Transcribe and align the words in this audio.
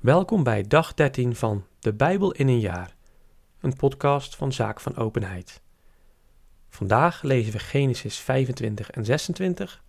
Welkom 0.00 0.42
bij 0.42 0.62
dag 0.62 0.94
13 0.94 1.36
van 1.36 1.66
De 1.78 1.92
Bijbel 1.92 2.32
in 2.32 2.48
een 2.48 2.60
jaar, 2.60 2.94
een 3.60 3.76
podcast 3.76 4.36
van 4.36 4.52
Zaak 4.52 4.80
van 4.80 4.96
Openheid. 4.96 5.60
Vandaag 6.68 7.22
lezen 7.22 7.52
we 7.52 7.58
Genesis 7.58 8.18
25 8.18 8.90
en 8.90 9.04
26, 9.04 9.82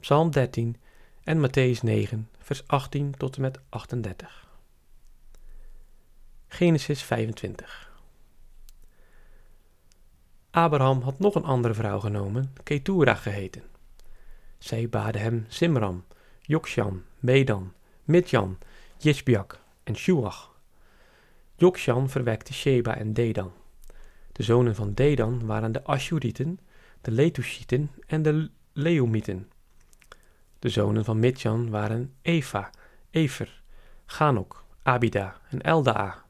Psalm 0.00 0.30
13 0.30 0.76
en 1.24 1.48
Matthäus 1.48 1.80
9, 1.82 2.28
vers 2.38 2.66
18 2.66 3.14
tot 3.16 3.36
en 3.36 3.42
met 3.42 3.58
38. 3.68 4.48
Genesis 6.48 7.02
25 7.02 7.92
Abraham 10.50 11.00
had 11.00 11.18
nog 11.18 11.34
een 11.34 11.44
andere 11.44 11.74
vrouw 11.74 12.00
genomen, 12.00 12.52
Ketura 12.62 13.14
geheten. 13.14 13.62
Zij 14.58 14.88
baarde 14.88 15.18
hem 15.18 15.44
Simram, 15.48 16.04
Jokshan, 16.40 17.02
Medan, 17.18 17.72
Midjan, 18.04 18.58
Jishbiak 18.98 19.60
en 19.84 19.96
Shuach. 19.96 20.50
Jokshan 21.56 22.08
verwekte 22.08 22.52
Sheba 22.52 22.96
en 22.96 23.12
Dedan. 23.12 23.52
De 24.32 24.42
zonen 24.42 24.74
van 24.74 24.94
Dedan 24.94 25.46
waren 25.46 25.72
de 25.72 25.84
Ashurieten, 25.84 26.58
de 27.00 27.10
Letushieten 27.10 27.90
en 28.06 28.22
de 28.22 28.50
Leomieten. 28.72 29.50
De 30.58 30.68
zonen 30.68 31.04
van 31.04 31.18
Midjan 31.18 31.70
waren 31.70 32.14
Eva, 32.22 32.70
Efer, 33.10 33.62
Ganok, 34.06 34.64
Abida 34.82 35.40
en 35.50 35.60
Eldaa. 35.60 36.24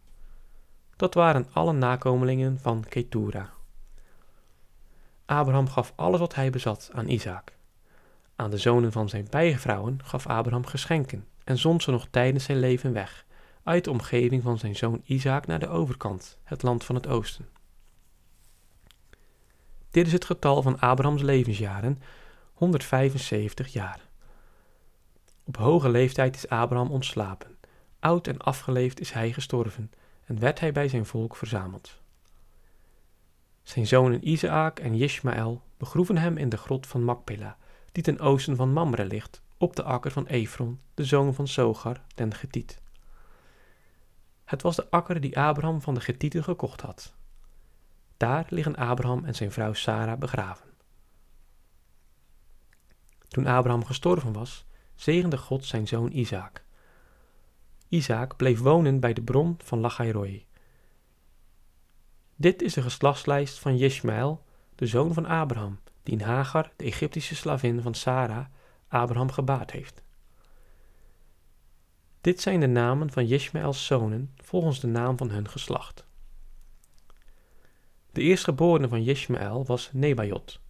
Dat 0.96 1.14
waren 1.14 1.46
alle 1.52 1.72
nakomelingen 1.72 2.58
van 2.60 2.84
Ketura. 2.88 3.50
Abraham 5.24 5.68
gaf 5.68 5.92
alles 5.96 6.20
wat 6.20 6.34
hij 6.34 6.50
bezat 6.50 6.90
aan 6.92 7.08
Isaac. 7.08 7.52
Aan 8.36 8.50
de 8.50 8.58
zonen 8.58 8.92
van 8.92 9.08
zijn 9.08 9.26
bijvrouwen 9.30 9.98
gaf 10.04 10.26
Abraham 10.26 10.66
geschenken 10.66 11.26
en 11.46 11.58
zond 11.58 11.82
ze 11.82 11.90
nog 11.90 12.06
tijdens 12.10 12.44
zijn 12.44 12.58
leven 12.58 12.92
weg, 12.92 13.24
uit 13.62 13.84
de 13.84 13.90
omgeving 13.90 14.42
van 14.42 14.58
zijn 14.58 14.76
zoon 14.76 15.02
Isaac 15.04 15.46
naar 15.46 15.58
de 15.58 15.68
overkant, 15.68 16.38
het 16.42 16.62
land 16.62 16.84
van 16.84 16.94
het 16.94 17.06
oosten. 17.06 17.48
Dit 19.90 20.06
is 20.06 20.12
het 20.12 20.24
getal 20.24 20.62
van 20.62 20.80
Abrahams 20.80 21.22
levensjaren, 21.22 22.02
175 22.52 23.72
jaar. 23.72 24.00
Op 25.44 25.56
hoge 25.56 25.88
leeftijd 25.88 26.36
is 26.36 26.48
Abraham 26.48 26.90
ontslapen, 26.90 27.56
oud 27.98 28.26
en 28.26 28.38
afgeleefd 28.38 29.00
is 29.00 29.10
hij 29.10 29.32
gestorven 29.32 29.90
en 30.24 30.38
werd 30.38 30.60
hij 30.60 30.72
bij 30.72 30.88
zijn 30.88 31.06
volk 31.06 31.36
verzameld. 31.36 32.00
Zijn 33.62 33.86
zonen 33.86 34.28
Isaac 34.28 34.78
en 34.78 34.94
Ishmael 34.94 35.62
begroeven 35.76 36.16
hem 36.16 36.36
in 36.36 36.48
de 36.48 36.56
grot 36.56 36.86
van 36.86 37.04
Makpela, 37.04 37.56
die 37.92 38.02
ten 38.02 38.20
oosten 38.20 38.56
van 38.56 38.72
Mamre 38.72 39.04
ligt, 39.04 39.42
op 39.58 39.76
de 39.76 39.82
akker 39.82 40.10
van 40.10 40.26
Efron, 40.26 40.80
de 40.94 41.04
zoon 41.04 41.34
van 41.34 41.48
Sogar, 41.48 42.00
den 42.14 42.34
Getiet. 42.34 42.80
Het 44.44 44.62
was 44.62 44.76
de 44.76 44.90
akker 44.90 45.20
die 45.20 45.38
Abraham 45.38 45.82
van 45.82 45.94
de 45.94 46.00
Getieten 46.00 46.44
gekocht 46.44 46.80
had. 46.80 47.14
Daar 48.16 48.46
liggen 48.48 48.76
Abraham 48.76 49.24
en 49.24 49.34
zijn 49.34 49.52
vrouw 49.52 49.72
Sara 49.72 50.16
begraven. 50.16 50.66
Toen 53.28 53.46
Abraham 53.46 53.84
gestorven 53.84 54.32
was, 54.32 54.66
zegende 54.94 55.38
God 55.38 55.64
zijn 55.64 55.86
zoon 55.88 56.12
Isaac. 56.12 56.64
Isaac 57.88 58.36
bleef 58.36 58.60
wonen 58.60 59.00
bij 59.00 59.12
de 59.12 59.22
bron 59.22 59.54
van 59.64 59.78
Lachairoi. 59.78 60.46
Dit 62.36 62.62
is 62.62 62.74
de 62.74 62.82
geslachtslijst 62.82 63.58
van 63.58 63.72
Ishmael, 63.72 64.44
de 64.74 64.86
zoon 64.86 65.14
van 65.14 65.26
Abraham, 65.26 65.80
die 66.02 66.24
Hagar, 66.24 66.72
de 66.76 66.84
Egyptische 66.84 67.34
slavin 67.34 67.82
van 67.82 67.94
Sara, 67.94 68.50
Abraham 68.88 69.30
gebaard 69.30 69.70
heeft. 69.70 70.02
Dit 72.20 72.40
zijn 72.40 72.60
de 72.60 72.66
namen 72.66 73.10
van 73.10 73.22
Ishmaels 73.22 73.86
zonen 73.86 74.32
volgens 74.36 74.80
de 74.80 74.86
naam 74.86 75.16
van 75.16 75.30
hun 75.30 75.48
geslacht. 75.48 76.06
De 78.12 78.20
eerstgeborene 78.22 78.88
van 78.88 78.98
Ishmael 78.98 79.64
was 79.64 79.90
Nebajot, 79.92 80.60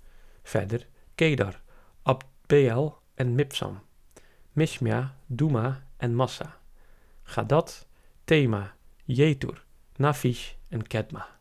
verder 0.42 0.86
Kedar, 1.14 1.60
Abbeel 2.02 2.98
en 3.14 3.34
Mipsam, 3.34 3.80
Mishmia, 4.52 5.16
Duma 5.26 5.86
en 5.96 6.14
Massa, 6.14 6.58
Gadat, 7.22 7.86
Tema, 8.24 8.74
Jetur, 9.04 9.64
Nafish 9.96 10.52
en 10.68 10.86
Kedma. 10.86 11.38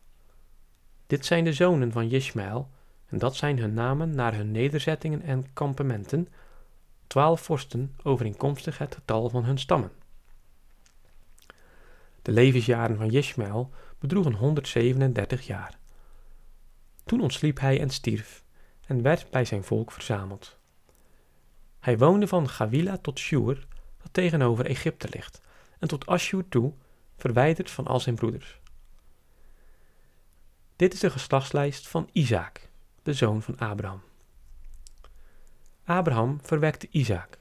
Dit 1.07 1.25
zijn 1.25 1.44
de 1.44 1.53
zonen 1.53 1.91
van 1.91 2.11
Ishmael, 2.11 2.69
en 3.05 3.17
dat 3.17 3.35
zijn 3.35 3.59
hun 3.59 3.73
namen 3.73 4.16
naar 4.16 4.35
hun 4.35 4.51
nederzettingen 4.51 5.22
en 5.22 5.53
kampementen, 5.53 6.28
twaalf 7.07 7.41
vorsten 7.41 7.95
overeenkomstig 8.03 8.77
het 8.77 8.95
getal 8.95 9.29
van 9.29 9.43
hun 9.43 9.57
stammen. 9.57 9.91
De 12.21 12.31
levensjaren 12.31 12.97
van 12.97 13.11
Ishmael 13.11 13.71
bedroegen 13.99 14.33
137 14.33 15.47
jaar. 15.47 15.77
Toen 17.05 17.21
ontsliep 17.21 17.59
hij 17.59 17.79
en 17.79 17.89
stierf 17.89 18.43
en 18.88 19.01
werd 19.01 19.29
bij 19.29 19.45
zijn 19.45 19.63
volk 19.63 19.91
verzameld. 19.91 20.57
Hij 21.79 21.97
woonde 21.97 22.27
van 22.27 22.49
Gawila 22.49 22.97
tot 22.97 23.19
Shur, 23.19 23.67
dat 24.01 24.13
tegenover 24.13 24.66
Egypte 24.66 25.07
ligt, 25.09 25.41
en 25.79 25.87
tot 25.87 26.05
Ashur 26.05 26.47
toe, 26.49 26.73
verwijderd 27.17 27.72
van 27.72 27.87
al 27.87 27.99
zijn 27.99 28.16
broeders. 28.16 28.59
Dit 30.75 30.93
is 30.93 30.99
de 30.99 31.09
geslachtslijst 31.09 31.87
van 31.87 32.09
Isaac, 32.11 32.69
de 33.03 33.13
zoon 33.13 33.41
van 33.41 33.57
Abraham. 33.57 34.01
Abraham 35.85 36.40
verwekte 36.41 36.88
Isaac. 36.91 37.38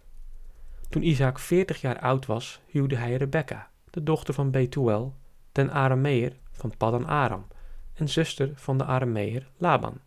Toen 0.89 1.03
Isaac 1.03 1.39
veertig 1.39 1.81
jaar 1.81 1.99
oud 1.99 2.27
was, 2.27 2.61
huwde 2.67 2.97
hij 2.97 3.17
Rebekka, 3.17 3.71
de 3.91 4.03
dochter 4.03 4.35
van 4.35 4.51
Betuel, 4.51 5.15
den 5.53 5.73
Arameer 5.73 6.37
van 6.51 6.77
Paddan 6.77 7.07
Aram, 7.07 7.47
en 7.95 8.09
zuster 8.09 8.53
van 8.55 8.79
de 8.79 8.85
Arameer 8.85 9.49
Laban. 9.57 10.01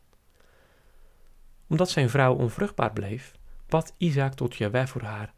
Omdat 1.67 1.89
zijn 1.89 2.09
vrouw 2.09 2.35
onvruchtbaar 2.35 2.93
bleef, 2.93 3.33
bad 3.67 3.93
Isaac 3.97 4.33
tot 4.33 4.55
Jaweh 4.55 4.87
voor 4.87 5.01
haar, 5.01 5.33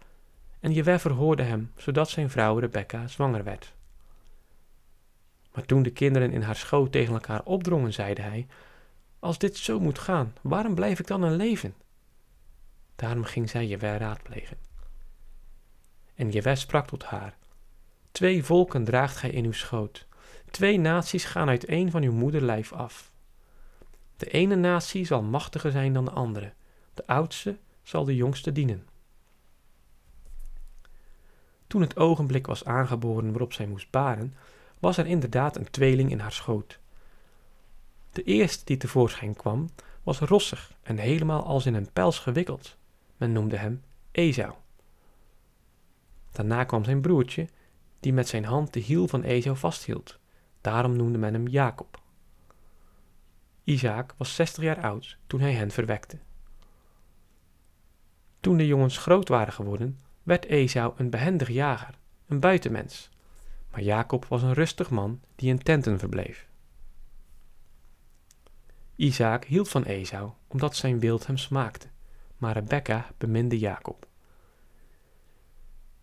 en 0.60 0.74
Jaweh 0.74 1.00
verhoorde 1.00 1.44
hem, 1.44 1.72
zodat 1.76 2.10
zijn 2.10 2.30
vrouw 2.30 2.58
Rebekka 2.58 3.08
zwanger 3.08 3.44
werd. 3.44 3.74
Maar 5.54 5.66
toen 5.66 5.84
de 5.84 5.92
kinderen 5.92 6.32
in 6.32 6.42
haar 6.42 6.56
schoot 6.56 6.92
tegen 6.92 7.14
elkaar 7.14 7.42
opdrongen, 7.44 7.94
zeide 7.94 8.22
hij: 8.22 8.48
Als 9.20 9.38
dit 9.38 9.58
zo 9.58 9.80
moet 9.80 10.00
gaan, 10.00 10.34
waarom 10.42 10.76
blijf 10.76 11.00
ik 11.00 11.08
dan 11.08 11.22
een 11.24 11.36
leven? 11.36 11.74
Daarom 13.00 13.24
ging 13.24 13.50
zij 13.50 13.68
Jewe 13.68 13.98
raadplegen. 13.98 14.58
En 16.16 16.30
Jewe 16.30 16.56
sprak 16.56 16.88
tot 16.88 17.04
haar: 17.04 17.38
Twee 18.12 18.44
volken 18.44 18.84
draagt 18.84 19.18
gij 19.18 19.30
in 19.30 19.46
uw 19.46 19.52
schoot. 19.52 20.08
Twee 20.52 20.80
naties 20.80 21.26
gaan 21.26 21.50
uit 21.50 21.70
een 21.70 21.92
van 21.92 22.04
uw 22.04 22.12
moederlijf 22.12 22.74
af. 22.74 23.12
De 24.18 24.26
ene 24.26 24.56
natie 24.56 25.06
zal 25.06 25.22
machtiger 25.22 25.72
zijn 25.72 25.94
dan 25.94 26.06
de 26.06 26.12
andere. 26.12 26.54
De 26.94 27.08
oudste 27.08 27.58
zal 27.84 28.04
de 28.04 28.16
jongste 28.16 28.52
dienen. 28.52 28.88
Toen 31.68 31.82
het 31.82 31.98
ogenblik 31.98 32.48
was 32.48 32.66
aangeboren 32.66 33.30
waarop 33.32 33.54
zij 33.54 33.68
moest 33.68 33.90
baren, 33.90 34.36
was 34.80 34.98
er 34.98 35.06
inderdaad 35.06 35.56
een 35.56 35.72
tweeling 35.72 36.12
in 36.12 36.20
haar 36.20 36.32
schoot. 36.32 36.80
De 38.12 38.24
eerste 38.24 38.66
die 38.66 38.78
tevoorschijn 38.78 39.36
kwam, 39.36 39.70
was 40.04 40.20
rossig 40.20 40.74
en 40.82 40.98
helemaal 40.98 41.46
als 41.46 41.66
in 41.66 41.74
een 41.74 41.92
pels 41.94 42.20
gewikkeld. 42.20 42.78
Men 43.20 43.32
noemde 43.32 43.58
hem 43.58 43.84
Esau. 44.12 44.54
Daarna 46.32 46.64
kwam 46.64 46.84
zijn 46.84 47.02
broertje, 47.02 47.48
die 48.00 48.14
met 48.14 48.28
zijn 48.28 48.46
hand 48.46 48.74
de 48.74 48.80
hiel 48.80 49.08
van 49.08 49.24
Esau 49.24 49.58
vasthield. 49.58 50.20
Daarom 50.62 50.96
noemde 50.96 51.18
men 51.18 51.34
hem 51.34 51.48
Jacob. 51.48 52.02
Isaac 53.64 54.14
was 54.18 54.36
zestig 54.36 54.64
jaar 54.64 54.82
oud 54.82 55.18
toen 55.28 55.40
hij 55.40 55.54
hen 55.54 55.72
verwekte. 55.72 56.20
Toen 58.40 58.58
de 58.58 58.68
jongens 58.68 58.98
groot 58.98 59.28
waren 59.28 59.54
geworden, 59.54 60.00
werd 60.24 60.46
Esau 60.46 60.94
een 60.98 61.10
behendig 61.10 61.50
jager, 61.50 61.98
een 62.28 62.40
buitenmens. 62.40 63.10
Maar 63.72 63.82
Jacob 63.82 64.26
was 64.26 64.42
een 64.42 64.54
rustig 64.54 64.90
man 64.90 65.22
die 65.36 65.50
in 65.50 65.64
tenten 65.64 66.00
verbleef. 66.00 66.48
Isaac 68.96 69.46
hield 69.46 69.70
van 69.70 69.84
Esau 69.84 70.32
omdat 70.48 70.76
zijn 70.76 71.00
beeld 71.00 71.28
hem 71.28 71.38
smaakte 71.38 71.88
maar 72.40 72.54
Rebecca 72.54 73.08
beminde 73.18 73.60
Jacob. 73.60 74.08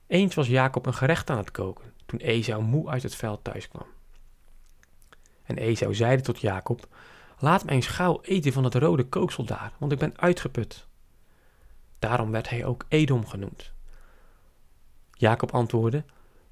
Eens 0.06 0.34
was 0.34 0.46
Jacob 0.46 0.86
een 0.86 0.94
gerecht 0.94 1.30
aan 1.30 1.36
het 1.36 1.50
koken, 1.50 1.92
toen 2.06 2.18
Esau 2.18 2.62
moe 2.62 2.88
uit 2.88 3.02
het 3.02 3.14
veld 3.14 3.44
thuis 3.44 3.68
kwam. 3.68 3.86
En 5.42 5.56
Esau 5.56 5.94
zeide 5.94 6.22
tot 6.22 6.40
Jacob, 6.40 6.88
laat 7.38 7.64
mij 7.64 7.74
eens 7.74 7.86
gauw 7.86 8.20
eten 8.22 8.52
van 8.52 8.64
het 8.64 8.74
rode 8.74 9.04
kooksel 9.04 9.44
daar, 9.44 9.72
want 9.78 9.92
ik 9.92 9.98
ben 9.98 10.18
uitgeput. 10.18 10.86
Daarom 11.98 12.30
werd 12.30 12.48
hij 12.48 12.64
ook 12.64 12.84
Edom 12.88 13.26
genoemd. 13.26 13.72
Jacob 15.12 15.52
antwoordde, 15.52 16.04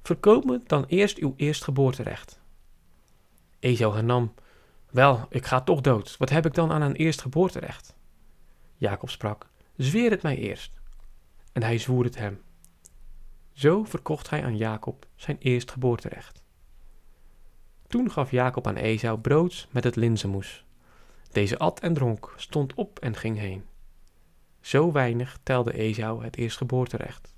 verkoop 0.03 0.45
me 0.45 0.61
dan 0.65 0.85
eerst 0.85 1.17
uw 1.17 1.33
eerstgeboorterecht. 1.37 2.39
Esau 3.59 3.95
hernam, 3.95 4.33
wel, 4.91 5.25
ik 5.29 5.45
ga 5.45 5.61
toch 5.61 5.81
dood, 5.81 6.17
wat 6.17 6.29
heb 6.29 6.45
ik 6.45 6.53
dan 6.53 6.71
aan 6.71 6.81
een 6.81 6.95
eerstgeboorterecht? 6.95 7.95
Jacob 8.75 9.09
sprak, 9.09 9.47
zweer 9.77 10.11
het 10.11 10.21
mij 10.21 10.37
eerst. 10.37 10.79
En 11.51 11.63
hij 11.63 11.77
zwoer 11.77 12.03
het 12.03 12.17
hem. 12.17 12.41
Zo 13.51 13.83
verkocht 13.83 14.29
hij 14.29 14.43
aan 14.43 14.57
Jacob 14.57 15.07
zijn 15.15 15.37
eerstgeboorterecht. 15.39 16.43
Toen 17.87 18.11
gaf 18.11 18.31
Jacob 18.31 18.67
aan 18.67 18.75
Esau 18.75 19.19
brood 19.19 19.67
met 19.71 19.83
het 19.83 19.95
linzenmoes. 19.95 20.65
Deze 21.31 21.57
at 21.57 21.79
en 21.79 21.93
dronk, 21.93 22.33
stond 22.37 22.73
op 22.73 22.99
en 22.99 23.15
ging 23.15 23.37
heen. 23.37 23.65
Zo 24.61 24.91
weinig 24.91 25.39
telde 25.43 25.73
Esau 25.73 26.23
het 26.23 26.37
eerstgeboorterecht. 26.37 27.33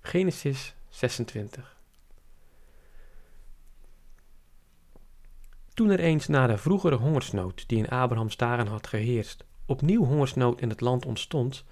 Genesis 0.00 0.74
26 0.88 1.80
Toen 5.74 5.90
er 5.90 6.00
eens 6.00 6.26
na 6.26 6.46
de 6.46 6.58
vroegere 6.58 6.96
hongersnood 6.96 7.68
die 7.68 7.78
in 7.78 7.88
Abrahams 7.88 8.36
dagen 8.36 8.66
had 8.66 8.86
geheerst, 8.86 9.44
opnieuw 9.72 10.04
hongersnood 10.04 10.60
in 10.60 10.68
het 10.68 10.80
land 10.80 11.06
ontstond, 11.06 11.64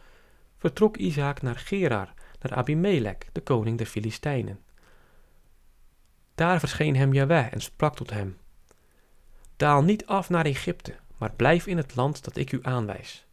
vertrok 0.56 0.96
Isaac 0.96 1.42
naar 1.42 1.56
Gerar, 1.56 2.14
naar 2.40 2.54
Abimelech, 2.54 3.16
de 3.32 3.40
koning 3.40 3.78
der 3.78 3.86
Filistijnen. 3.86 4.60
Daar 6.34 6.58
verscheen 6.58 6.96
hem 6.96 7.12
Jahweh 7.12 7.52
en 7.52 7.60
sprak 7.60 7.96
tot 7.96 8.10
hem: 8.10 8.38
Daal 9.56 9.82
niet 9.82 10.06
af 10.06 10.28
naar 10.28 10.44
Egypte, 10.44 10.94
maar 11.16 11.32
blijf 11.32 11.66
in 11.66 11.76
het 11.76 11.94
land 11.94 12.24
dat 12.24 12.36
ik 12.36 12.52
u 12.52 12.58
aanwijs. 12.62 13.26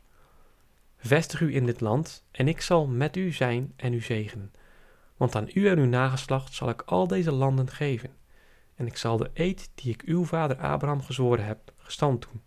Vestig 0.98 1.42
u 1.42 1.56
in 1.56 1.66
dit 1.66 1.82
land, 1.82 2.26
en 2.32 2.48
ik 2.48 2.62
zal 2.62 2.88
met 2.88 3.16
u 3.16 3.32
zijn 3.32 3.74
en 3.76 3.94
u 3.94 4.02
zegenen. 4.02 4.54
Want 5.18 5.36
aan 5.36 5.50
u 5.54 5.68
en 5.68 5.78
uw 5.78 5.86
nageslacht 5.86 6.54
zal 6.54 6.70
ik 6.70 6.82
al 6.82 7.08
deze 7.08 7.32
landen 7.32 7.70
geven, 7.70 8.10
en 8.76 8.86
ik 8.86 8.98
zal 8.98 9.18
de 9.18 9.30
eed 9.34 9.70
die 9.76 9.94
ik 9.94 10.02
uw 10.02 10.26
vader 10.26 10.58
Abraham 10.58 11.02
gezworen 11.02 11.46
heb, 11.46 11.74
gestand 11.78 12.22
doen. 12.22 12.42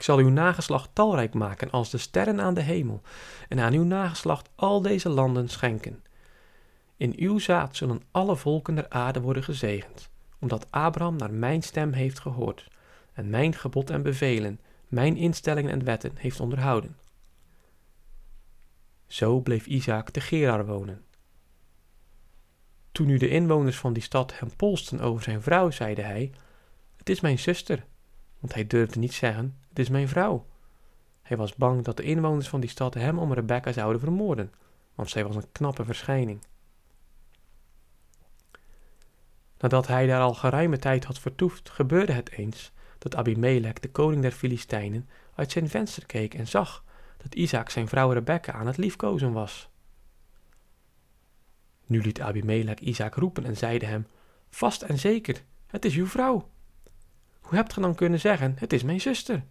Ik 0.00 0.06
zal 0.06 0.18
uw 0.18 0.28
nageslacht 0.28 0.90
talrijk 0.92 1.34
maken 1.34 1.70
als 1.70 1.90
de 1.90 1.98
sterren 1.98 2.40
aan 2.40 2.54
de 2.54 2.60
hemel, 2.60 3.02
en 3.48 3.60
aan 3.60 3.72
uw 3.72 3.84
nageslacht 3.84 4.48
al 4.54 4.82
deze 4.82 5.08
landen 5.08 5.48
schenken. 5.48 6.04
In 6.96 7.12
uw 7.16 7.38
zaad 7.38 7.76
zullen 7.76 8.02
alle 8.10 8.36
volken 8.36 8.74
der 8.74 8.88
aarde 8.88 9.20
worden 9.20 9.42
gezegend, 9.42 10.10
omdat 10.38 10.66
Abraham 10.70 11.16
naar 11.16 11.32
mijn 11.32 11.62
stem 11.62 11.92
heeft 11.92 12.18
gehoord, 12.18 12.68
en 13.12 13.30
mijn 13.30 13.54
gebod 13.54 13.90
en 13.90 14.02
bevelen, 14.02 14.60
mijn 14.88 15.16
instellingen 15.16 15.70
en 15.70 15.84
wetten 15.84 16.12
heeft 16.14 16.40
onderhouden. 16.40 16.96
Zo 19.06 19.40
bleef 19.40 19.66
Isaac 19.66 20.10
te 20.10 20.20
Gerar 20.20 20.66
wonen. 20.66 21.04
Toen 22.92 23.06
nu 23.06 23.18
de 23.18 23.28
inwoners 23.28 23.76
van 23.76 23.92
die 23.92 24.02
stad 24.02 24.38
hem 24.38 24.56
polsten 24.56 25.00
over 25.00 25.22
zijn 25.22 25.42
vrouw, 25.42 25.70
zeide 25.70 26.02
hij: 26.02 26.32
Het 26.96 27.08
is 27.08 27.20
mijn 27.20 27.38
zuster. 27.38 27.84
Want 28.38 28.54
hij 28.54 28.66
durfde 28.66 28.98
niet 28.98 29.14
zeggen: 29.14 29.59
Het 29.70 29.78
is 29.78 29.88
mijn 29.88 30.08
vrouw. 30.08 30.46
Hij 31.22 31.36
was 31.36 31.54
bang 31.54 31.84
dat 31.84 31.96
de 31.96 32.02
inwoners 32.02 32.48
van 32.48 32.60
die 32.60 32.70
stad 32.70 32.94
hem 32.94 33.18
om 33.18 33.32
Rebecca 33.32 33.72
zouden 33.72 34.00
vermoorden, 34.00 34.52
want 34.94 35.10
zij 35.10 35.24
was 35.24 35.36
een 35.36 35.52
knappe 35.52 35.84
verschijning. 35.84 36.40
Nadat 39.58 39.86
hij 39.86 40.06
daar 40.06 40.20
al 40.20 40.34
geruime 40.34 40.78
tijd 40.78 41.04
had 41.04 41.18
vertoefd, 41.18 41.70
gebeurde 41.70 42.12
het 42.12 42.30
eens 42.30 42.72
dat 42.98 43.16
Abimelech, 43.16 43.72
de 43.72 43.90
koning 43.90 44.22
der 44.22 44.32
Filistijnen, 44.32 45.08
uit 45.34 45.50
zijn 45.52 45.68
venster 45.68 46.06
keek 46.06 46.34
en 46.34 46.46
zag 46.46 46.84
dat 47.16 47.34
Isaac 47.34 47.70
zijn 47.70 47.88
vrouw 47.88 48.10
Rebecca 48.10 48.52
aan 48.52 48.66
het 48.66 48.76
liefkozen 48.76 49.32
was. 49.32 49.68
Nu 51.86 52.00
liet 52.00 52.20
Abimelech 52.20 52.78
Isaac 52.78 53.14
roepen 53.14 53.44
en 53.44 53.56
zeide 53.56 53.86
hem: 53.86 54.06
Vast 54.48 54.82
en 54.82 54.98
zeker, 54.98 55.42
het 55.66 55.84
is 55.84 55.94
uw 55.94 56.06
vrouw. 56.06 56.48
Hoe 57.40 57.54
hebt 57.54 57.72
ge 57.72 57.80
dan 57.80 57.94
kunnen 57.94 58.20
zeggen: 58.20 58.54
Het 58.58 58.72
is 58.72 58.82
mijn 58.82 59.00
zuster? 59.00 59.42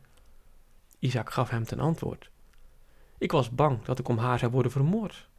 Isaac 1.00 1.30
gaf 1.30 1.50
hem 1.50 1.63
ten 1.63 1.80
antwoord: 1.80 2.31
Ik 3.18 3.31
was 3.31 3.50
bang 3.50 3.84
dat 3.84 4.00
ik 4.00 4.07
om 4.07 4.18
haar 4.18 4.40
zou 4.40 4.51
worden 4.51 4.72
vermoord. 4.72 5.30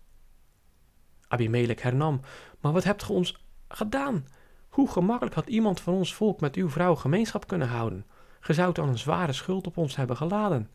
Abimelech 1.28 1.82
hernam: 1.82 2.20
Maar 2.60 2.72
wat 2.72 2.84
hebt 2.84 3.02
ge 3.02 3.12
ons 3.12 3.44
gedaan? 3.68 4.26
Hoe 4.68 4.90
gemakkelijk 4.90 5.34
had 5.34 5.48
iemand 5.48 5.80
van 5.80 5.94
ons 5.94 6.14
volk 6.14 6.40
met 6.40 6.56
uw 6.56 6.70
vrouw 6.70 6.94
gemeenschap 6.94 7.46
kunnen 7.46 7.68
houden? 7.68 8.06
Ge 8.40 8.52
zou 8.52 8.72
dan 8.72 8.88
een 8.88 8.98
zware 8.98 9.32
schuld 9.32 9.66
op 9.66 9.76
ons 9.76 9.96
hebben 9.96 10.16
geladen. 10.16 10.70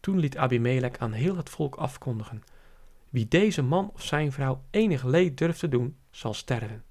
Toen 0.00 0.18
liet 0.18 0.36
Abimelech 0.36 0.98
aan 0.98 1.12
heel 1.12 1.36
het 1.36 1.50
volk 1.50 1.74
afkondigen: 1.74 2.42
Wie 3.08 3.28
deze 3.28 3.62
man 3.62 3.90
of 3.94 4.02
zijn 4.02 4.32
vrouw 4.32 4.62
enig 4.70 5.04
leed 5.04 5.38
durft 5.38 5.58
te 5.58 5.68
doen, 5.68 5.96
zal 6.10 6.34
sterven. 6.34 6.84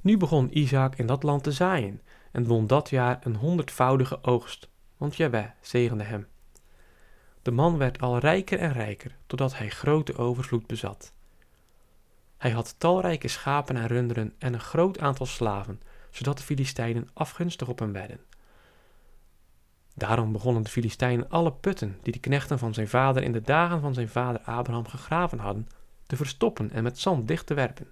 Nu 0.00 0.16
begon 0.16 0.58
Isaac 0.58 0.96
in 0.96 1.06
dat 1.06 1.22
land 1.22 1.42
te 1.42 1.52
zaaien 1.52 2.00
en 2.30 2.46
won 2.46 2.66
dat 2.66 2.90
jaar 2.90 3.18
een 3.22 3.36
honderdvoudige 3.36 4.22
oogst, 4.22 4.68
want 4.96 5.16
Jaweh 5.16 5.50
zegende 5.60 6.04
hem. 6.04 6.26
De 7.42 7.50
man 7.50 7.78
werd 7.78 8.00
al 8.00 8.18
rijker 8.18 8.58
en 8.58 8.72
rijker, 8.72 9.16
totdat 9.26 9.56
hij 9.56 9.68
grote 9.68 10.16
overvloed 10.16 10.66
bezat. 10.66 11.12
Hij 12.36 12.50
had 12.50 12.74
talrijke 12.78 13.28
schapen 13.28 13.76
en 13.76 13.86
runderen 13.86 14.34
en 14.38 14.54
een 14.54 14.60
groot 14.60 14.98
aantal 14.98 15.26
slaven, 15.26 15.80
zodat 16.10 16.38
de 16.38 16.44
Filistijnen 16.44 17.08
afgunstig 17.12 17.68
op 17.68 17.78
hem 17.78 17.92
werden. 17.92 18.20
Daarom 19.94 20.32
begonnen 20.32 20.62
de 20.62 20.70
Filistijnen 20.70 21.28
alle 21.28 21.52
putten 21.52 21.98
die 22.02 22.12
de 22.12 22.18
knechten 22.18 22.58
van 22.58 22.74
zijn 22.74 22.88
vader 22.88 23.22
in 23.22 23.32
de 23.32 23.42
dagen 23.42 23.80
van 23.80 23.94
zijn 23.94 24.08
vader 24.08 24.40
Abraham 24.40 24.88
gegraven 24.88 25.38
hadden, 25.38 25.68
te 26.06 26.16
verstoppen 26.16 26.70
en 26.70 26.82
met 26.82 26.98
zand 26.98 27.28
dicht 27.28 27.46
te 27.46 27.54
werpen. 27.54 27.88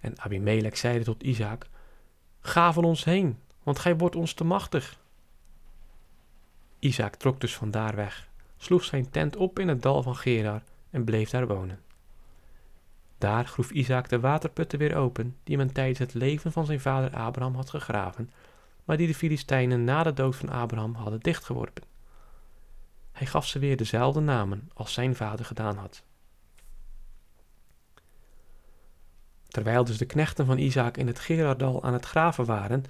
En 0.00 0.20
Abimelech 0.20 0.76
zeide 0.76 1.04
tot 1.04 1.22
Isaac: 1.22 1.68
Ga 2.42 2.72
van 2.72 2.84
ons 2.84 3.04
heen, 3.04 3.38
want 3.62 3.78
gij 3.78 3.96
wordt 3.96 4.16
ons 4.16 4.32
te 4.32 4.44
machtig. 4.44 4.98
Isaac 6.78 7.14
trok 7.14 7.40
dus 7.40 7.56
vandaar 7.56 7.96
weg, 7.96 8.28
sloeg 8.56 8.84
zijn 8.84 9.10
tent 9.10 9.36
op 9.36 9.58
in 9.58 9.68
het 9.68 9.82
dal 9.82 10.02
van 10.02 10.16
Gerar 10.16 10.62
en 10.90 11.04
bleef 11.04 11.30
daar 11.30 11.46
wonen. 11.46 11.80
Daar 13.18 13.46
groef 13.46 13.70
Isaac 13.70 14.08
de 14.08 14.20
waterputten 14.20 14.78
weer 14.78 14.96
open, 14.96 15.36
die 15.44 15.56
men 15.56 15.72
tijdens 15.72 15.98
het 15.98 16.14
leven 16.14 16.52
van 16.52 16.66
zijn 16.66 16.80
vader 16.80 17.14
Abraham 17.14 17.54
had 17.54 17.70
gegraven, 17.70 18.30
maar 18.84 18.96
die 18.96 19.06
de 19.06 19.14
Filistijnen 19.14 19.84
na 19.84 20.02
de 20.02 20.12
dood 20.12 20.36
van 20.36 20.48
Abraham 20.48 20.94
hadden 20.94 21.20
dichtgeworpen. 21.20 21.84
Hij 23.12 23.26
gaf 23.26 23.46
ze 23.46 23.58
weer 23.58 23.76
dezelfde 23.76 24.20
namen 24.20 24.70
als 24.74 24.92
zijn 24.92 25.16
vader 25.16 25.44
gedaan 25.44 25.76
had. 25.76 26.02
Terwijl 29.52 29.84
dus 29.84 29.98
de 29.98 30.04
knechten 30.04 30.46
van 30.46 30.58
Isaac 30.58 30.96
in 30.96 31.06
het 31.06 31.18
Gerardal 31.18 31.82
aan 31.82 31.92
het 31.92 32.04
graven 32.04 32.44
waren, 32.44 32.84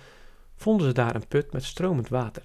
vonden 0.56 0.86
ze 0.86 0.92
daar 0.92 1.14
een 1.14 1.28
put 1.28 1.52
met 1.52 1.64
stromend 1.64 2.08
water. 2.08 2.42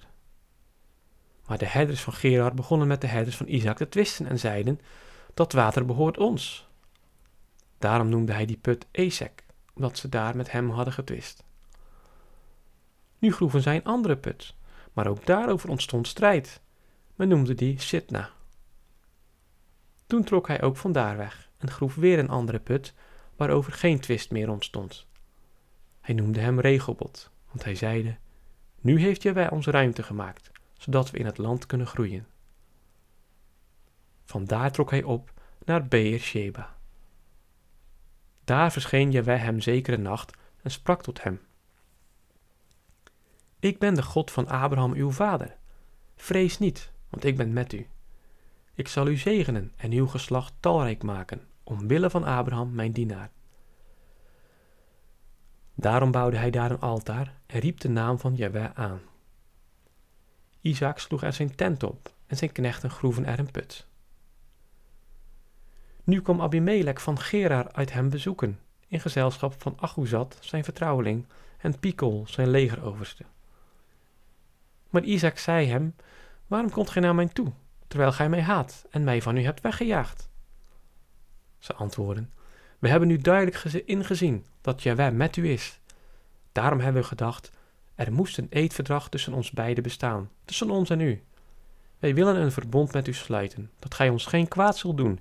Maar 1.46 1.58
de 1.58 1.66
herders 1.66 2.00
van 2.00 2.12
Gerar 2.12 2.54
begonnen 2.54 2.88
met 2.88 3.00
de 3.00 3.06
herders 3.06 3.36
van 3.36 3.48
Isaac 3.48 3.76
te 3.76 3.88
twisten 3.88 4.26
en 4.26 4.38
zeiden: 4.38 4.80
Dat 5.34 5.52
water 5.52 5.84
behoort 5.84 6.18
ons. 6.18 6.68
Daarom 7.78 8.08
noemde 8.08 8.32
hij 8.32 8.46
die 8.46 8.56
put 8.56 8.86
Esek, 8.90 9.44
omdat 9.74 9.98
ze 9.98 10.08
daar 10.08 10.36
met 10.36 10.50
hem 10.50 10.70
hadden 10.70 10.94
getwist. 10.94 11.44
Nu 13.18 13.32
groeven 13.32 13.62
zij 13.62 13.76
een 13.76 13.84
andere 13.84 14.16
put, 14.16 14.54
maar 14.92 15.06
ook 15.06 15.26
daarover 15.26 15.68
ontstond 15.68 16.08
strijd. 16.08 16.60
Men 17.14 17.28
noemde 17.28 17.54
die 17.54 17.80
Sitna. 17.80 18.30
Toen 20.06 20.24
trok 20.24 20.48
hij 20.48 20.62
ook 20.62 20.76
vandaar 20.76 21.16
weg 21.16 21.50
en 21.58 21.70
groef 21.70 21.94
weer 21.94 22.18
een 22.18 22.28
andere 22.28 22.58
put, 22.58 22.94
waarover 23.38 23.72
geen 23.72 24.00
twist 24.00 24.30
meer 24.30 24.48
ontstond. 24.48 25.06
Hij 26.00 26.14
noemde 26.14 26.40
hem 26.40 26.60
Regobot, 26.60 27.30
want 27.48 27.64
hij 27.64 27.74
zeide: 27.74 28.16
Nu 28.80 29.00
heeft 29.00 29.22
wij 29.22 29.50
ons 29.50 29.66
ruimte 29.66 30.02
gemaakt, 30.02 30.50
zodat 30.78 31.10
we 31.10 31.18
in 31.18 31.26
het 31.26 31.38
land 31.38 31.66
kunnen 31.66 31.86
groeien. 31.86 32.26
Vandaar 34.24 34.72
trok 34.72 34.90
hij 34.90 35.02
op 35.02 35.32
naar 35.64 35.88
Beer 35.88 36.18
Sheba. 36.18 36.76
Daar 38.44 38.72
verscheen 38.72 39.10
Jaweh 39.10 39.42
hem 39.42 39.60
zekere 39.60 39.98
nacht 39.98 40.36
en 40.62 40.70
sprak 40.70 41.02
tot 41.02 41.22
hem. 41.22 41.40
Ik 43.60 43.78
ben 43.78 43.94
de 43.94 44.02
God 44.02 44.30
van 44.30 44.48
Abraham 44.48 44.92
uw 44.92 45.10
vader. 45.10 45.56
Vrees 46.16 46.58
niet, 46.58 46.92
want 47.08 47.24
ik 47.24 47.36
ben 47.36 47.52
met 47.52 47.72
u. 47.72 47.86
Ik 48.74 48.88
zal 48.88 49.08
u 49.08 49.16
zegenen 49.16 49.72
en 49.76 49.92
uw 49.92 50.06
geslacht 50.06 50.52
talrijk 50.60 51.02
maken, 51.02 51.47
omwille 51.68 52.10
van 52.10 52.24
Abraham 52.24 52.74
mijn 52.74 52.92
dienaar. 52.92 53.30
Daarom 55.74 56.10
bouwde 56.10 56.36
hij 56.36 56.50
daar 56.50 56.70
een 56.70 56.80
altaar 56.80 57.34
en 57.46 57.60
riep 57.60 57.80
de 57.80 57.88
naam 57.88 58.18
van 58.18 58.34
Jahweh 58.34 58.70
aan. 58.74 59.00
Isaac 60.60 60.98
sloeg 60.98 61.22
er 61.22 61.32
zijn 61.32 61.54
tent 61.54 61.82
op 61.82 62.12
en 62.26 62.36
zijn 62.36 62.52
knechten 62.52 62.90
groeven 62.90 63.24
er 63.24 63.38
een 63.38 63.50
put. 63.50 63.86
Nu 66.04 66.22
kwam 66.22 66.40
Abimelech 66.40 67.02
van 67.02 67.18
Gerar 67.18 67.72
uit 67.72 67.92
hem 67.92 68.10
bezoeken, 68.10 68.58
in 68.86 69.00
gezelschap 69.00 69.54
van 69.62 69.76
Achuzat, 69.80 70.38
zijn 70.40 70.64
vertrouweling, 70.64 71.26
en 71.58 71.78
Pikol, 71.78 72.24
zijn 72.28 72.48
legeroverste. 72.48 73.24
Maar 74.90 75.02
Isaac 75.02 75.38
zei 75.38 75.66
hem, 75.66 75.94
waarom 76.46 76.70
komt 76.70 76.90
gij 76.90 77.02
naar 77.02 77.14
mij 77.14 77.28
toe, 77.28 77.52
terwijl 77.88 78.12
gij 78.12 78.28
mij 78.28 78.42
haat 78.42 78.86
en 78.90 79.04
mij 79.04 79.22
van 79.22 79.36
u 79.36 79.42
hebt 79.42 79.60
weggejaagd? 79.60 80.28
Ze 81.58 81.74
antwoorden, 81.74 82.30
we 82.78 82.88
hebben 82.88 83.08
nu 83.08 83.16
duidelijk 83.16 83.62
ingezien 83.86 84.44
dat 84.60 84.82
Jaweh 84.82 85.12
met 85.12 85.36
u 85.36 85.50
is. 85.50 85.80
Daarom 86.52 86.80
hebben 86.80 87.02
we 87.02 87.08
gedacht, 87.08 87.50
Er 87.94 88.12
moest 88.12 88.38
een 88.38 88.46
eedverdrag 88.50 89.08
tussen 89.08 89.32
ons 89.32 89.50
beiden 89.50 89.82
bestaan, 89.82 90.30
tussen 90.44 90.70
ons 90.70 90.90
en 90.90 91.00
u. 91.00 91.22
Wij 91.98 92.14
willen 92.14 92.36
een 92.36 92.52
verbond 92.52 92.92
met 92.92 93.06
u 93.06 93.12
sluiten, 93.12 93.70
dat 93.78 93.94
gij 93.94 94.08
ons 94.08 94.26
geen 94.26 94.48
kwaad 94.48 94.76
zult 94.76 94.96
doen, 94.96 95.20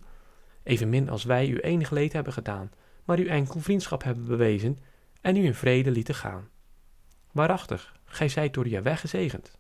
evenmin 0.64 1.10
als 1.10 1.24
wij 1.24 1.48
u 1.48 1.60
enig 1.60 1.90
leed 1.90 2.14
hebben 2.14 2.34
gedaan, 2.34 2.72
maar 3.04 3.20
u 3.20 3.28
enkel 3.28 3.60
vriendschap 3.60 4.04
hebben 4.04 4.26
bewezen 4.26 4.78
en 5.22 5.36
u 5.36 5.46
in 5.46 5.54
vrede 5.54 5.92
lieten 5.92 6.16
gaan. 6.16 6.50
Waarachtig, 7.32 8.00
gij 8.06 8.30
zijt 8.30 8.54
door 8.54 8.68
Jaweh 8.68 8.98
gezegend. 8.98 9.58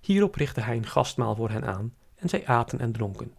Hierop 0.00 0.34
richtte 0.34 0.60
hij 0.60 0.76
een 0.76 0.86
gastmaal 0.86 1.34
voor 1.34 1.50
hen 1.50 1.64
aan 1.64 1.94
en 2.14 2.28
zij 2.28 2.46
aten 2.46 2.80
en 2.80 2.92
dronken. 2.92 3.34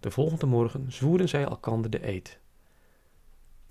De 0.00 0.10
volgende 0.10 0.46
morgen 0.46 0.92
zwoeren 0.92 1.28
zij 1.28 1.44
elkander 1.44 1.90
de 1.90 2.06
eed. 2.06 2.38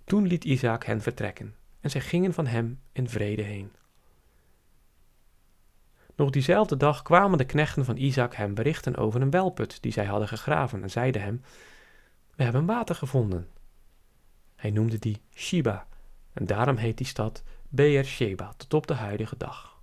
Toen 0.03 0.27
liet 0.27 0.43
Isaac 0.43 0.86
hen 0.86 1.01
vertrekken 1.01 1.55
en 1.79 1.89
zij 1.89 2.01
gingen 2.01 2.34
van 2.34 2.48
hem 2.48 2.79
in 2.91 3.10
vrede 3.10 3.41
heen. 3.41 3.72
Nog 6.15 6.29
diezelfde 6.29 6.77
dag 6.77 7.01
kwamen 7.01 7.38
de 7.38 7.46
knechten 7.46 7.86
van 7.86 7.98
Isaac 7.98 8.36
hem 8.36 8.53
berichten 8.53 8.96
over 8.96 9.22
een 9.22 9.29
welput 9.29 9.81
die 9.81 9.91
zij 9.91 10.05
hadden 10.05 10.27
gegraven 10.27 10.84
en 10.84 10.89
zeiden 10.89 11.22
hem: 11.22 11.41
We 12.36 12.43
hebben 12.43 12.65
water 12.65 12.96
gevonden. 12.96 13.48
Hij 14.55 14.72
noemde 14.72 15.00
die 15.00 15.22
Shiba 15.34 15.88
en 16.34 16.46
daarom 16.46 16.75
heet 16.75 16.98
die 16.98 17.07
stad 17.07 17.43
Beer-sheba 17.69 18.53
tot 18.57 18.74
op 18.74 18.88
de 18.88 18.93
huidige 18.93 19.38
dag. 19.38 19.81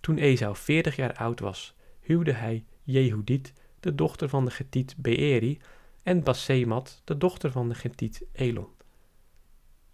Toen 0.00 0.18
Esau 0.18 0.56
veertig 0.56 0.96
jaar 0.96 1.14
oud 1.14 1.40
was, 1.40 1.74
huwde 2.00 2.32
hij 2.32 2.64
Jehudit, 2.82 3.52
de 3.82 3.94
dochter 3.94 4.28
van 4.28 4.44
de 4.44 4.50
Getiet 4.50 4.94
Beeri, 4.96 5.60
en 6.02 6.22
Basemat, 6.22 7.00
de 7.04 7.16
dochter 7.16 7.50
van 7.50 7.68
de 7.68 7.74
Getiet 7.74 8.24
Elon. 8.32 8.68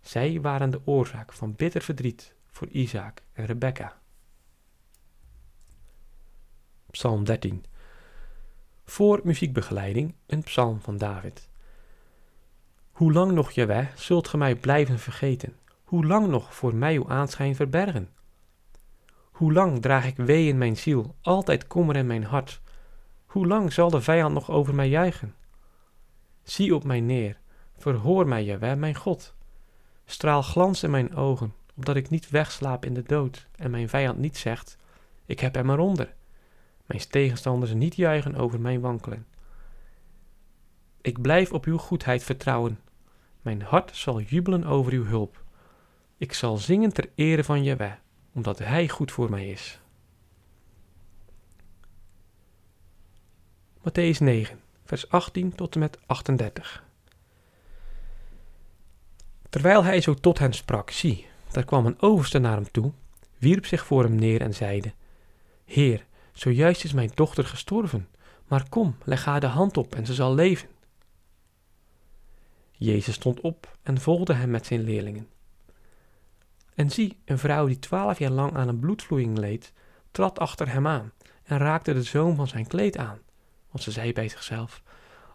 Zij 0.00 0.40
waren 0.40 0.70
de 0.70 0.80
oorzaak 0.84 1.32
van 1.32 1.54
bitter 1.54 1.82
verdriet 1.82 2.34
voor 2.46 2.68
Isaac 2.68 3.22
en 3.32 3.46
Rebekka. 3.46 4.00
Psalm 6.90 7.24
13 7.24 7.64
Voor 8.84 9.20
muziekbegeleiding 9.24 10.14
een 10.26 10.42
psalm 10.42 10.80
van 10.80 10.98
David. 10.98 11.48
Hoe 12.90 13.12
lang 13.12 13.32
nog, 13.32 13.50
Jaweh, 13.50 13.86
zult 13.94 14.28
ge 14.28 14.36
mij 14.36 14.54
blijven 14.54 14.98
vergeten? 14.98 15.56
Hoe 15.84 16.06
lang 16.06 16.28
nog 16.28 16.54
voor 16.54 16.74
mij 16.74 16.94
uw 16.94 17.08
aanschijn 17.08 17.56
verbergen? 17.56 18.08
Hoe 19.14 19.52
lang 19.52 19.82
draag 19.82 20.06
ik 20.06 20.16
wee 20.16 20.48
in 20.48 20.58
mijn 20.58 20.76
ziel, 20.76 21.14
altijd 21.20 21.66
kommer 21.66 21.96
in 21.96 22.06
mijn 22.06 22.24
hart? 22.24 22.60
Hoe 23.28 23.46
lang 23.46 23.72
zal 23.72 23.90
de 23.90 24.00
vijand 24.00 24.34
nog 24.34 24.50
over 24.50 24.74
mij 24.74 24.88
juichen? 24.88 25.34
Zie 26.42 26.74
op 26.74 26.84
mij 26.84 27.00
neer, 27.00 27.38
verhoor 27.76 28.28
mij, 28.28 28.44
Jaweh, 28.44 28.76
mijn 28.76 28.94
God. 28.94 29.34
Straal 30.04 30.42
glans 30.42 30.82
in 30.82 30.90
mijn 30.90 31.14
ogen, 31.14 31.54
opdat 31.76 31.96
ik 31.96 32.10
niet 32.10 32.30
wegslaap 32.30 32.84
in 32.84 32.94
de 32.94 33.02
dood 33.02 33.46
en 33.56 33.70
mijn 33.70 33.88
vijand 33.88 34.18
niet 34.18 34.36
zegt, 34.36 34.76
ik 35.26 35.40
heb 35.40 35.54
hem 35.54 35.70
eronder. 35.70 36.14
Mijn 36.86 37.08
tegenstanders 37.08 37.72
niet 37.72 37.96
juichen 37.96 38.34
over 38.34 38.60
mijn 38.60 38.80
wankelen. 38.80 39.26
Ik 41.00 41.22
blijf 41.22 41.52
op 41.52 41.64
uw 41.64 41.78
goedheid 41.78 42.22
vertrouwen. 42.22 42.80
Mijn 43.42 43.62
hart 43.62 43.96
zal 43.96 44.20
jubelen 44.20 44.64
over 44.64 44.92
uw 44.92 45.04
hulp. 45.04 45.44
Ik 46.16 46.32
zal 46.32 46.56
zingen 46.56 46.92
ter 46.92 47.10
ere 47.14 47.44
van 47.44 47.62
Jeweh, 47.64 47.92
omdat 48.32 48.58
Hij 48.58 48.88
goed 48.88 49.12
voor 49.12 49.30
mij 49.30 49.50
is. 49.50 49.80
Matthäus 53.88 54.18
9, 54.18 54.60
vers 54.84 55.08
18 55.08 55.54
tot 55.54 55.74
en 55.74 55.80
met 55.80 55.98
38. 56.06 56.84
Terwijl 59.48 59.84
hij 59.84 60.00
zo 60.00 60.14
tot 60.14 60.38
hen 60.38 60.52
sprak, 60.52 60.90
zie, 60.90 61.26
daar 61.50 61.64
kwam 61.64 61.86
een 61.86 62.02
overste 62.02 62.38
naar 62.38 62.54
hem 62.54 62.70
toe, 62.70 62.92
wierp 63.38 63.66
zich 63.66 63.86
voor 63.86 64.02
hem 64.02 64.14
neer 64.14 64.40
en 64.40 64.54
zeide: 64.54 64.92
Heer, 65.64 66.06
zojuist 66.32 66.84
is 66.84 66.92
mijn 66.92 67.10
dochter 67.14 67.44
gestorven, 67.44 68.08
maar 68.46 68.68
kom, 68.68 68.96
leg 69.04 69.24
haar 69.24 69.40
de 69.40 69.46
hand 69.46 69.76
op 69.76 69.94
en 69.94 70.06
ze 70.06 70.14
zal 70.14 70.34
leven. 70.34 70.68
Jezus 72.72 73.14
stond 73.14 73.40
op 73.40 73.78
en 73.82 74.00
volgde 74.00 74.32
hem 74.32 74.50
met 74.50 74.66
zijn 74.66 74.80
leerlingen. 74.80 75.28
En 76.74 76.90
zie, 76.90 77.18
een 77.24 77.38
vrouw 77.38 77.66
die 77.66 77.78
twaalf 77.78 78.18
jaar 78.18 78.30
lang 78.30 78.56
aan 78.56 78.68
een 78.68 78.80
bloedvloeiing 78.80 79.38
leed, 79.38 79.72
trad 80.10 80.38
achter 80.38 80.72
hem 80.72 80.86
aan 80.86 81.12
en 81.44 81.58
raakte 81.58 81.92
de 81.92 82.02
zoom 82.02 82.36
van 82.36 82.48
zijn 82.48 82.66
kleed 82.66 82.96
aan, 82.96 83.18
want 83.70 83.82
ze 83.84 83.90
zei 83.90 84.12
bij 84.12 84.28
zichzelf: 84.28 84.82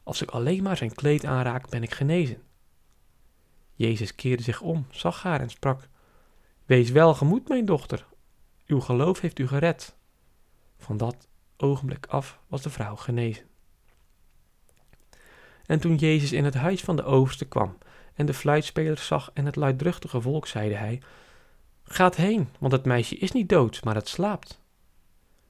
Als 0.03 0.21
ik 0.21 0.29
alleen 0.29 0.63
maar 0.63 0.77
zijn 0.77 0.93
kleed 0.93 1.25
aanraak, 1.25 1.69
ben 1.69 1.83
ik 1.83 1.93
genezen. 1.93 2.43
Jezus 3.73 4.15
keerde 4.15 4.43
zich 4.43 4.61
om, 4.61 4.87
zag 4.89 5.23
haar 5.23 5.41
en 5.41 5.49
sprak: 5.49 5.87
Wees 6.65 6.89
welgemoed, 6.89 7.47
mijn 7.47 7.65
dochter, 7.65 8.05
uw 8.65 8.79
geloof 8.79 9.19
heeft 9.19 9.39
u 9.39 9.47
gered. 9.47 9.95
Van 10.77 10.97
dat 10.97 11.27
ogenblik 11.57 12.05
af 12.05 12.39
was 12.47 12.61
de 12.61 12.69
vrouw 12.69 12.95
genezen. 12.95 13.45
En 15.65 15.79
toen 15.79 15.95
Jezus 15.95 16.31
in 16.31 16.45
het 16.45 16.53
huis 16.53 16.81
van 16.81 16.95
de 16.95 17.03
overste 17.03 17.45
kwam 17.45 17.77
en 18.13 18.25
de 18.25 18.33
fluitspelers 18.33 19.07
zag 19.07 19.31
en 19.33 19.45
het 19.45 19.55
luidruchtige 19.55 20.21
volk, 20.21 20.47
zeide 20.47 20.75
hij: 20.75 21.01
Gaat 21.83 22.15
heen, 22.15 22.49
want 22.59 22.73
het 22.73 22.85
meisje 22.85 23.15
is 23.15 23.31
niet 23.31 23.49
dood, 23.49 23.83
maar 23.83 23.95
het 23.95 24.07
slaapt. 24.07 24.61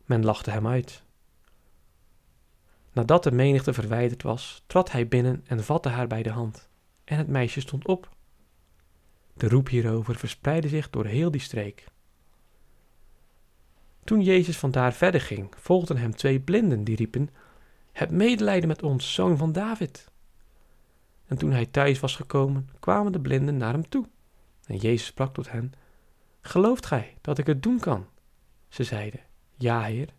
Men 0.05 0.25
lachte 0.25 0.51
hem 0.51 0.67
uit. 0.67 1.03
Nadat 2.93 3.23
de 3.23 3.31
menigte 3.31 3.73
verwijderd 3.73 4.23
was, 4.23 4.63
trad 4.67 4.91
hij 4.91 5.07
binnen 5.07 5.43
en 5.47 5.63
vatte 5.63 5.89
haar 5.89 6.07
bij 6.07 6.23
de 6.23 6.29
hand, 6.29 6.69
en 7.03 7.17
het 7.17 7.27
meisje 7.27 7.61
stond 7.61 7.87
op. 7.87 8.09
De 9.33 9.47
roep 9.47 9.69
hierover 9.69 10.15
verspreidde 10.15 10.67
zich 10.67 10.89
door 10.89 11.05
heel 11.05 11.31
die 11.31 11.41
streek. 11.41 11.85
Toen 14.03 14.21
Jezus 14.21 14.57
vandaar 14.57 14.93
verder 14.93 15.21
ging, 15.21 15.53
volgden 15.57 15.97
hem 15.97 16.15
twee 16.15 16.39
blinden 16.39 16.83
die 16.83 16.95
riepen: 16.95 17.29
Heb 17.91 18.09
medelijden 18.09 18.67
met 18.67 18.83
ons, 18.83 19.13
zoon 19.13 19.37
van 19.37 19.51
David. 19.51 20.11
En 21.25 21.37
toen 21.37 21.51
hij 21.51 21.65
thuis 21.65 21.99
was 21.99 22.15
gekomen, 22.15 22.69
kwamen 22.79 23.11
de 23.11 23.19
blinden 23.19 23.57
naar 23.57 23.73
hem 23.73 23.89
toe. 23.89 24.07
En 24.65 24.75
Jezus 24.75 25.05
sprak 25.05 25.33
tot 25.33 25.51
hen: 25.51 25.73
Gelooft 26.41 26.85
gij 26.85 27.17
dat 27.21 27.37
ik 27.37 27.45
het 27.45 27.63
doen 27.63 27.79
kan? 27.79 28.05
Ze 28.67 28.83
zeiden: 28.83 29.19
Ja, 29.57 29.83
Heer. 29.83 30.09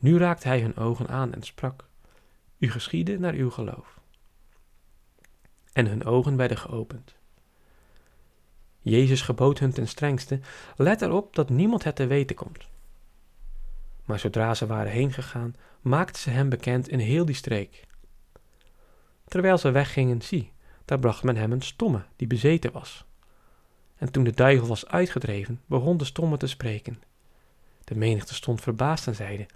Nu 0.00 0.18
raakte 0.18 0.48
hij 0.48 0.60
hun 0.60 0.76
ogen 0.76 1.08
aan 1.08 1.34
en 1.34 1.42
sprak: 1.42 1.84
U 2.58 2.70
geschiedde 2.70 3.18
naar 3.18 3.34
uw 3.34 3.50
geloof. 3.50 4.00
En 5.72 5.86
hun 5.86 6.04
ogen 6.04 6.36
werden 6.36 6.58
geopend. 6.58 7.14
Jezus 8.80 9.22
gebood 9.22 9.58
hun 9.58 9.72
ten 9.72 9.88
strengste: 9.88 10.40
Let 10.76 11.02
erop 11.02 11.34
dat 11.34 11.50
niemand 11.50 11.84
het 11.84 11.96
te 11.96 12.06
weten 12.06 12.36
komt. 12.36 12.68
Maar 14.04 14.18
zodra 14.18 14.54
ze 14.54 14.66
waren 14.66 14.92
heengegaan, 14.92 15.54
maakten 15.80 16.22
ze 16.22 16.30
hem 16.30 16.48
bekend 16.48 16.88
in 16.88 16.98
heel 16.98 17.24
die 17.24 17.34
streek. 17.34 17.86
Terwijl 19.24 19.58
ze 19.58 19.70
weggingen, 19.70 20.22
zie, 20.22 20.52
daar 20.84 20.98
bracht 20.98 21.22
men 21.22 21.36
hem 21.36 21.52
een 21.52 21.62
stomme 21.62 22.04
die 22.16 22.26
bezeten 22.26 22.72
was. 22.72 23.04
En 23.96 24.12
toen 24.12 24.24
de 24.24 24.32
duivel 24.32 24.68
was 24.68 24.86
uitgedreven, 24.86 25.60
begon 25.66 25.96
de 25.96 26.04
stomme 26.04 26.36
te 26.36 26.46
spreken. 26.46 27.02
De 27.84 27.94
menigte 27.94 28.34
stond 28.34 28.60
verbaasd 28.60 29.06
en 29.06 29.14
zeide: 29.14 29.46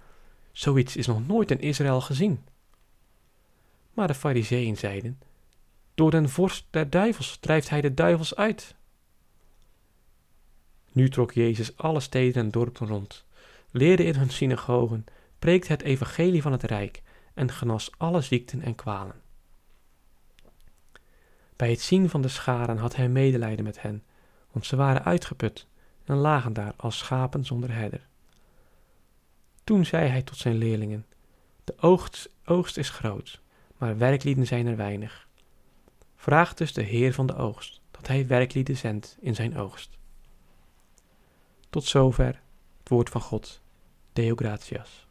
Zoiets 0.55 0.95
is 0.95 1.07
nog 1.07 1.27
nooit 1.27 1.51
in 1.51 1.59
Israël 1.59 2.01
gezien. 2.01 2.45
Maar 3.93 4.07
de 4.07 4.13
fariseeën 4.13 4.77
zeiden: 4.77 5.19
Door 5.93 6.11
den 6.11 6.29
vorst 6.29 6.65
der 6.69 6.89
duivels 6.89 7.37
drijft 7.37 7.69
hij 7.69 7.81
de 7.81 7.93
duivels 7.93 8.35
uit. 8.35 8.75
Nu 10.91 11.09
trok 11.09 11.31
Jezus 11.31 11.77
alle 11.77 11.99
steden 11.99 12.43
en 12.43 12.51
dorpen 12.51 12.87
rond, 12.87 13.25
leerde 13.71 14.03
in 14.03 14.15
hun 14.15 14.29
synagogen, 14.29 15.05
preekte 15.39 15.71
het 15.71 15.81
evangelie 15.81 16.41
van 16.41 16.51
het 16.51 16.63
rijk 16.63 17.01
en 17.33 17.51
genas 17.51 17.91
alle 17.97 18.21
ziekten 18.21 18.61
en 18.61 18.75
kwalen. 18.75 19.21
Bij 21.55 21.69
het 21.69 21.81
zien 21.81 22.09
van 22.09 22.21
de 22.21 22.27
scharen 22.27 22.77
had 22.77 22.95
hij 22.95 23.09
medelijden 23.09 23.65
met 23.65 23.81
hen, 23.81 24.03
want 24.51 24.65
ze 24.65 24.75
waren 24.75 25.03
uitgeput 25.03 25.67
en 26.03 26.15
lagen 26.15 26.53
daar 26.53 26.73
als 26.77 26.97
schapen 26.97 27.45
zonder 27.45 27.71
herder. 27.73 28.07
Toen 29.65 29.85
zei 29.85 30.09
hij 30.09 30.21
tot 30.21 30.37
zijn 30.37 30.57
leerlingen: 30.57 31.05
De 31.63 31.73
oogst, 31.77 32.29
oogst 32.45 32.77
is 32.77 32.89
groot, 32.89 33.41
maar 33.77 33.97
werklieden 33.97 34.47
zijn 34.47 34.67
er 34.67 34.75
weinig. 34.75 35.27
Vraag 36.15 36.53
dus 36.53 36.73
de 36.73 36.83
Heer 36.83 37.13
van 37.13 37.25
de 37.25 37.35
oogst 37.35 37.81
dat 37.91 38.07
hij 38.07 38.27
werklieden 38.27 38.77
zendt 38.77 39.17
in 39.19 39.35
zijn 39.35 39.57
oogst. 39.57 39.97
Tot 41.69 41.83
zover 41.83 42.41
het 42.79 42.89
woord 42.89 43.09
van 43.09 43.21
God. 43.21 43.61
Deo 44.13 44.35
gratias. 44.35 45.04